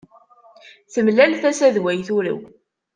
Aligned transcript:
Temlal 0.93 1.33
tasa 1.41 1.67
d 1.73 1.77
way 1.83 1.99
turew 2.07 2.39